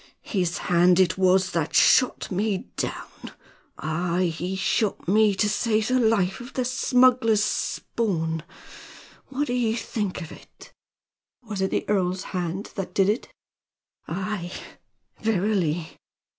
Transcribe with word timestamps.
His 0.23 0.57
hand 0.57 0.99
it 0.99 1.15
was 1.15 1.51
that 1.51 1.75
shot 1.75 2.31
me 2.31 2.65
down! 2.75 3.33
aye! 3.77 4.33
he 4.35 4.55
shot 4.55 5.07
me 5.07 5.35
to 5.35 5.47
save 5.47 5.89
the 5.89 5.99
life 5.99 6.39
of 6.41 6.53
the 6.53 6.65
smuggler's 6.65 7.43
spawn! 7.43 8.41
What 9.27 9.45
d'ye 9.45 9.75
think 9.75 10.21
of 10.23 10.31
it?" 10.31 10.73
"Was 11.43 11.61
it 11.61 11.69
the 11.69 11.87
earl's 11.87 12.23
hand 12.33 12.71
that 12.73 12.95
did 12.95 13.09
it?" 13.09 13.31
"Aye, 14.07 14.51
verily." 15.19 15.97